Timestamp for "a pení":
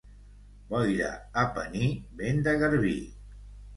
1.41-1.91